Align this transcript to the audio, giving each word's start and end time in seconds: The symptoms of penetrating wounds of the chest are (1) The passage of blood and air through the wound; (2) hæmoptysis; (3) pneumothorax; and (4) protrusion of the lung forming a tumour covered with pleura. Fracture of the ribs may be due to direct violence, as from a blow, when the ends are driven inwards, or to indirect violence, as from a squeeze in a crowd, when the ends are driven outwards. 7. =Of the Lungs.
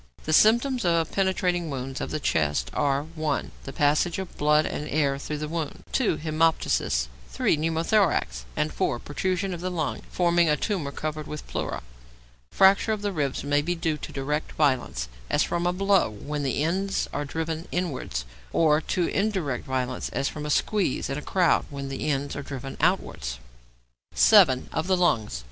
The 0.23 0.33
symptoms 0.33 0.83
of 0.83 1.11
penetrating 1.11 1.69
wounds 1.69 2.01
of 2.01 2.09
the 2.09 2.19
chest 2.19 2.71
are 2.73 3.03
(1) 3.03 3.51
The 3.65 3.71
passage 3.71 4.17
of 4.17 4.35
blood 4.35 4.65
and 4.65 4.89
air 4.89 5.19
through 5.19 5.37
the 5.37 5.47
wound; 5.47 5.83
(2) 5.91 6.17
hæmoptysis; 6.17 7.05
(3) 7.29 7.55
pneumothorax; 7.55 8.45
and 8.55 8.73
(4) 8.73 8.97
protrusion 8.97 9.53
of 9.53 9.61
the 9.61 9.69
lung 9.69 10.01
forming 10.09 10.49
a 10.49 10.57
tumour 10.57 10.91
covered 10.91 11.27
with 11.27 11.45
pleura. 11.45 11.83
Fracture 12.49 12.93
of 12.93 13.03
the 13.03 13.11
ribs 13.11 13.43
may 13.43 13.61
be 13.61 13.75
due 13.75 13.97
to 13.97 14.11
direct 14.11 14.53
violence, 14.53 15.07
as 15.29 15.43
from 15.43 15.67
a 15.67 15.71
blow, 15.71 16.09
when 16.09 16.41
the 16.41 16.63
ends 16.63 17.07
are 17.13 17.23
driven 17.23 17.67
inwards, 17.71 18.25
or 18.51 18.81
to 18.81 19.05
indirect 19.07 19.65
violence, 19.67 20.09
as 20.09 20.27
from 20.27 20.47
a 20.47 20.49
squeeze 20.49 21.11
in 21.11 21.17
a 21.19 21.21
crowd, 21.21 21.65
when 21.69 21.89
the 21.89 22.09
ends 22.09 22.35
are 22.35 22.41
driven 22.41 22.75
outwards. 22.81 23.37
7. 24.15 24.67
=Of 24.73 24.87
the 24.87 24.97
Lungs. 24.97 25.39